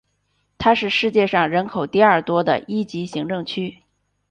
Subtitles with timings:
[0.57, 3.83] 它也是世界上人口第二多的一级行政区。